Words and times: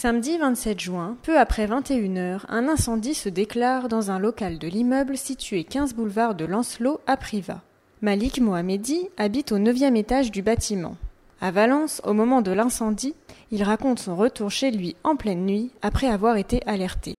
Samedi 0.00 0.38
27 0.38 0.80
juin, 0.80 1.18
peu 1.22 1.38
après 1.38 1.66
21h, 1.66 2.46
un 2.48 2.68
incendie 2.68 3.12
se 3.12 3.28
déclare 3.28 3.88
dans 3.88 4.10
un 4.10 4.18
local 4.18 4.58
de 4.58 4.66
l'immeuble 4.66 5.18
situé 5.18 5.62
15 5.62 5.92
boulevard 5.92 6.34
de 6.34 6.46
Lancelot 6.46 7.02
à 7.06 7.18
Privas. 7.18 7.60
Malik 8.00 8.40
Mohamedi 8.40 9.10
habite 9.18 9.52
au 9.52 9.58
9e 9.58 9.96
étage 9.96 10.30
du 10.30 10.40
bâtiment. 10.40 10.96
À 11.42 11.50
Valence, 11.50 12.00
au 12.06 12.14
moment 12.14 12.40
de 12.40 12.50
l'incendie, 12.50 13.14
il 13.50 13.62
raconte 13.62 13.98
son 13.98 14.16
retour 14.16 14.50
chez 14.50 14.70
lui 14.70 14.96
en 15.04 15.16
pleine 15.16 15.44
nuit 15.44 15.70
après 15.82 16.06
avoir 16.06 16.38
été 16.38 16.62
alerté. 16.64 17.12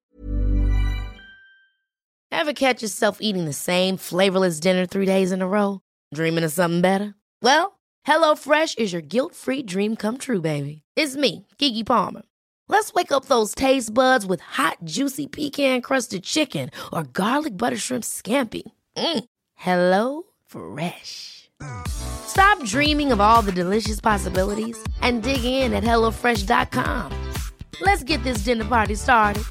Ever 2.31 2.55
catch 2.55 2.81
yourself 2.81 3.17
eating 3.19 3.47
the 3.47 3.53
same 3.53 3.95
flavorless 3.95 4.59
dinner 4.59 4.87
three 4.87 5.05
days 5.05 5.31
in 5.31 5.41
a 5.41 5.47
row? 5.47 5.81
Dreaming 6.15 6.43
of 6.43 6.51
something 6.51 6.81
better? 6.81 7.13
Well, 7.43 7.73
HelloFresh 8.07 8.79
is 8.79 8.91
your 8.91 9.03
guilt-free 9.03 9.67
dream 9.67 9.95
come 9.95 10.17
true, 10.17 10.41
baby. 10.41 10.81
It's 10.95 11.15
me, 11.15 11.45
Kiki 11.59 11.83
Palmer. 11.83 12.23
Let's 12.71 12.93
wake 12.93 13.11
up 13.11 13.25
those 13.25 13.53
taste 13.53 13.93
buds 13.93 14.25
with 14.25 14.39
hot, 14.39 14.77
juicy 14.85 15.27
pecan 15.27 15.81
crusted 15.81 16.23
chicken 16.23 16.69
or 16.93 17.03
garlic 17.03 17.57
butter 17.57 17.75
shrimp 17.75 18.05
scampi. 18.05 18.63
Mm. 18.95 19.25
Hello 19.55 20.23
Fresh. 20.47 21.49
Stop 21.89 22.63
dreaming 22.63 23.11
of 23.11 23.19
all 23.19 23.41
the 23.41 23.51
delicious 23.51 23.99
possibilities 23.99 24.81
and 25.01 25.21
dig 25.21 25.43
in 25.43 25.73
at 25.73 25.83
HelloFresh.com. 25.83 27.11
Let's 27.81 28.03
get 28.05 28.23
this 28.23 28.45
dinner 28.45 28.63
party 28.63 28.95
started. 28.95 29.43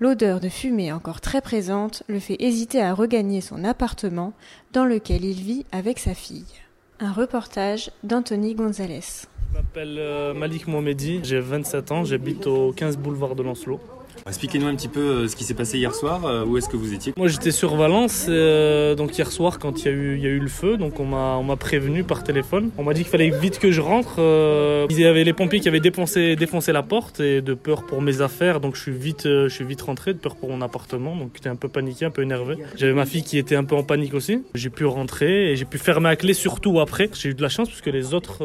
L'odeur 0.00 0.40
de 0.40 0.48
fumée 0.48 0.92
encore 0.92 1.20
très 1.20 1.40
présente 1.40 2.02
le 2.08 2.18
fait 2.18 2.36
hésiter 2.40 2.82
à 2.82 2.92
regagner 2.94 3.40
son 3.40 3.62
appartement 3.62 4.32
dans 4.72 4.84
lequel 4.84 5.24
il 5.24 5.40
vit 5.40 5.66
avec 5.70 6.00
sa 6.00 6.14
fille. 6.14 6.65
Un 6.98 7.12
reportage 7.12 7.90
d'Anthony 8.04 8.54
Gonzalez. 8.54 9.00
Je 9.52 9.58
m'appelle 9.58 9.96
euh, 9.98 10.32
Malik 10.32 10.66
Mohamedi, 10.66 11.20
j'ai 11.22 11.40
27 11.40 11.92
ans, 11.92 12.04
j'habite 12.04 12.46
au 12.46 12.72
15 12.72 12.96
boulevard 12.96 13.34
de 13.34 13.42
Lancelot. 13.42 13.80
Expliquez-nous 14.26 14.66
un 14.66 14.74
petit 14.74 14.88
peu 14.88 15.00
euh, 15.00 15.28
ce 15.28 15.36
qui 15.36 15.44
s'est 15.44 15.54
passé 15.54 15.78
hier 15.78 15.94
soir. 15.94 16.24
euh, 16.24 16.44
Où 16.44 16.56
est-ce 16.58 16.68
que 16.68 16.76
vous 16.76 16.92
étiez 16.94 17.12
Moi 17.16 17.28
j'étais 17.28 17.50
sur 17.50 17.76
Valence, 17.76 18.26
euh, 18.28 18.94
donc 18.94 19.16
hier 19.16 19.30
soir 19.30 19.58
quand 19.58 19.84
il 19.84 19.86
y, 19.86 19.88
a 20.26 20.30
eu- 20.30 20.38
le 20.40 20.48
feu, 20.48 20.76
donc 20.76 21.00
on 21.00 21.04
m'a 21.06 21.56
prévenu 21.56 22.04
par 22.04 22.22
téléphone. 22.24 22.70
On 22.78 22.84
m'a 22.84 22.92
dit 22.94 23.02
qu'il 23.02 23.10
fallait 23.10 23.30
vite 23.30 23.58
que 23.58 23.70
je 23.70 23.80
rentre. 23.80 24.16
euh, 24.18 24.86
il 24.90 25.00
y 25.00 25.04
avait 25.06 25.24
les 25.24 25.32
pompiers 25.32 25.60
qui 25.60 25.68
avaient 25.68 25.80
défoncé, 25.80 26.36
défoncé 26.36 26.72
la 26.72 26.82
porte 26.82 27.20
et 27.20 27.40
de 27.40 27.54
peur 27.54 27.84
pour 27.86 28.02
mes 28.02 28.20
affaires, 28.20 28.60
donc 28.60 28.76
je 28.76 28.82
suis 28.82 28.92
vite, 28.92 29.22
je 29.24 29.48
suis 29.48 29.64
vite 29.64 29.82
rentré, 29.82 30.12
de 30.12 30.18
peur 30.18 30.36
pour 30.36 30.50
mon 30.50 30.60
appartement, 30.62 31.16
donc 31.16 31.30
j'étais 31.34 31.48
un 31.48 31.56
peu 31.56 31.68
paniqué, 31.68 32.04
un 32.04 32.10
peu 32.10 32.22
énervé. 32.22 32.56
J'avais 32.76 32.92
ma 32.92 33.06
fille 33.06 33.22
qui 33.22 33.38
était 33.38 33.56
un 33.56 33.64
peu 33.64 33.74
en 33.76 33.82
panique 33.82 34.14
aussi. 34.14 34.42
J'ai 34.54 34.70
pu 34.70 34.84
rentrer 34.84 35.52
et 35.52 35.56
j'ai 35.56 35.64
pu 35.64 35.78
fermer 35.78 36.08
à 36.10 36.16
clé 36.16 36.34
surtout 36.34 36.80
après. 36.80 37.08
J'ai 37.14 37.30
eu 37.30 37.34
de 37.34 37.42
la 37.42 37.48
chance 37.48 37.68
parce 37.68 37.80
que 37.80 37.90
les 37.90 38.14
autres, 38.14 38.42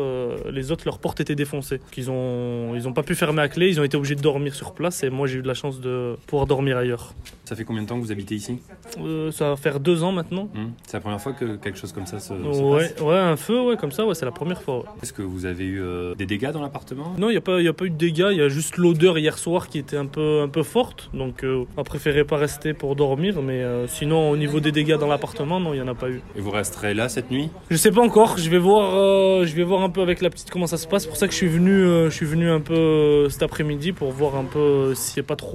les 0.51 0.71
autres 0.71 0.83
leurs 0.85 0.99
portes 0.99 1.19
étaient 1.19 1.35
défoncées. 1.35 1.79
Ils 1.97 2.09
ont, 2.09 2.73
ils 2.75 2.87
ont 2.87 2.93
pas 2.93 3.03
pu 3.03 3.15
fermer 3.15 3.41
à 3.41 3.47
clé, 3.49 3.69
ils 3.69 3.79
ont 3.79 3.83
été 3.83 3.97
obligés 3.97 4.15
de 4.15 4.21
dormir 4.21 4.55
sur 4.55 4.73
place 4.73 5.03
et 5.03 5.09
moi 5.09 5.27
j'ai 5.27 5.39
eu 5.39 5.41
de 5.41 5.47
la 5.47 5.53
chance 5.53 5.60
de 5.69 6.15
pouvoir 6.27 6.47
dormir 6.47 6.77
ailleurs. 6.77 7.13
Ça 7.45 7.55
fait 7.55 7.65
combien 7.65 7.83
de 7.83 7.87
temps 7.87 7.97
que 7.99 8.01
vous 8.03 8.11
habitez 8.13 8.35
ici? 8.35 8.59
Euh, 8.99 9.29
ça 9.31 9.49
va 9.49 9.55
faire 9.57 9.79
deux 9.81 10.03
ans 10.03 10.11
maintenant. 10.13 10.45
Hmm 10.55 10.69
C'est 10.87 10.93
la 10.95 11.01
première 11.01 11.19
fois 11.19 11.33
que 11.33 11.57
quelque 11.57 11.77
chose 11.77 11.91
comme 11.91 12.05
ça 12.05 12.19
se, 12.19 12.29
se 12.29 12.33
Ouais, 12.61 12.87
passe? 12.89 13.01
ouais, 13.01 13.17
un 13.17 13.35
feu, 13.35 13.61
ouais, 13.61 13.75
comme 13.77 13.91
ça, 13.91 14.05
ouais, 14.05 14.15
c'est 14.15 14.23
la 14.25 14.31
première 14.31 14.61
fois. 14.61 14.77
ouais. 14.79 14.85
Est-ce 15.03 15.11
que 15.11 15.21
vous 15.21 15.45
avez 15.45 15.65
eu 15.65 15.81
euh, 15.81 16.15
des 16.15 16.25
dégâts 16.25 16.51
dans 16.51 16.61
l'appartement? 16.61 17.13
Non, 17.17 17.27
il 17.29 17.33
n'y 17.33 17.37
a, 17.37 17.41
pas- 17.41 17.61
y 17.61 17.67
a 17.67 17.73
pas 17.73 17.85
eu 17.85 17.89
de 17.89 17.95
dégâts, 17.97 18.29
il 18.31 18.37
y 18.37 18.41
a 18.41 18.47
juste 18.47 18.77
l'odeur 18.77 19.17
hier 19.19 19.37
soir 19.37 19.67
qui 19.67 19.79
était 19.79 19.97
un 19.97 20.05
peu, 20.05 20.41
un 20.41 20.47
peu 20.47 20.63
forte. 20.63 21.09
Donc, 21.13 21.43
euh, 21.43 21.65
on 21.75 21.81
a 21.81 21.83
préféré 21.83 22.23
pas 22.23 22.37
rester 22.37 22.73
pour 22.73 22.95
dormir, 22.95 23.41
mais 23.41 23.61
sinon, 23.87 24.29
au 24.31 24.37
niveau 24.37 24.59
des 24.61 24.71
dégâts 24.71 24.97
dans 24.97 25.07
l'appartement, 25.07 25.59
non, 25.59 25.73
il 25.73 25.77
n'y 25.81 25.83
en 25.83 25.87
a 25.91 25.95
pas 25.95 26.09
eu. 26.09 26.21
Et 26.37 26.39
vous 26.41 26.51
resterez 26.51 26.93
là 26.93 27.09
cette 27.09 27.31
nuit? 27.31 27.49
Je 27.69 27.75
sais 27.75 27.91
pas 27.91 28.01
encore, 28.01 28.37
je 28.37 28.49
vais 28.49 28.57
voir, 28.59 29.45
je 29.45 29.53
vais 29.55 29.63
voir 29.63 29.81
un 29.81 29.89
peu 29.89 30.01
avec 30.01 30.21
la 30.21 30.29
petite 30.29 30.49
comment 30.49 30.67
ça 30.67 30.77
se 30.77 30.87
passe. 30.87 31.03
C'est 31.03 31.09
pour 31.09 31.17
ça 31.17 31.27
que 31.27 31.33
je 31.33 31.37
suis 31.37 31.47
venu, 31.49 31.83
je 32.05 32.09
suis 32.09 32.25
venu 32.25 32.49
un 32.49 32.61
peu 32.61 33.27
cet 33.29 33.43
après-midi 33.43 33.91
pour 33.91 34.11
voir 34.11 34.35
un 34.37 34.45
peu 34.45 34.95
s'il 34.95 35.21
n'y 35.21 35.25
a 35.25 35.27
pas 35.27 35.35
trop 35.35 35.50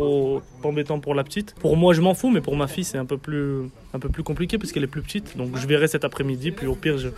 embêtant 0.63 1.01
pour 1.01 1.15
la 1.15 1.25
petite. 1.25 1.55
Pour 1.55 1.77
moi, 1.77 1.95
je 1.95 2.01
m'en 2.01 2.15
fous, 2.15 2.31
mais 2.31 2.41
pour 2.41 2.57
ma 2.57 2.67
fille, 2.67 2.85
c'est 2.85 2.99
un 2.99 3.05
peu 3.05 3.19
plus, 3.19 3.71
un 3.95 3.99
peu 3.99 4.09
plus 4.09 4.23
compliqué 4.23 4.59
parce 4.59 4.73
qu'elle 4.73 4.85
est 4.85 4.89
plus 4.89 5.03
petite. 5.03 5.37
Donc, 5.37 5.57
je 5.57 5.67
verrai 5.67 5.89
cet 5.89 6.05
après-midi, 6.05 6.53
puis 6.53 6.67
au 6.67 6.75
pire, 6.75 6.99
je, 6.99 7.09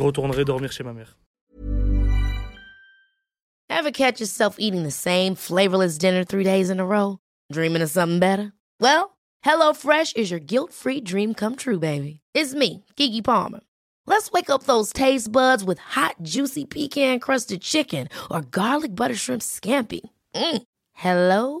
retournerai 0.00 0.44
dormir 0.44 0.72
chez 0.72 0.84
ma 0.84 0.92
mère. 0.92 1.16
Ever 3.68 3.92
catch 3.92 4.20
yourself 4.20 4.56
eating 4.58 4.82
the 4.82 4.90
same 4.90 5.34
flavorless 5.34 5.96
dinner 5.96 6.24
three 6.24 6.44
days 6.44 6.70
in 6.70 6.80
a 6.80 6.84
row? 6.84 7.18
Dreaming 7.52 7.82
of 7.82 7.90
something 7.90 8.18
better? 8.18 8.52
Well, 8.80 9.16
HelloFresh 9.44 10.16
is 10.16 10.30
your 10.30 10.40
guilt-free 10.40 11.02
dream 11.02 11.34
come 11.34 11.56
true, 11.56 11.78
baby. 11.78 12.20
It's 12.34 12.54
me, 12.54 12.84
Kiki 12.96 13.22
Palmer. 13.22 13.60
Let's 14.06 14.32
wake 14.32 14.50
up 14.50 14.64
those 14.64 14.92
taste 14.92 15.30
buds 15.30 15.62
with 15.62 15.78
hot, 15.78 16.16
juicy 16.22 16.64
pecan 16.64 17.20
crusted 17.20 17.62
chicken 17.62 18.08
or 18.30 18.42
garlic 18.42 18.94
butter 18.94 19.14
shrimp 19.14 19.40
scampi. 19.40 20.00
Mm. 20.34 20.62
Hello? 20.94 21.60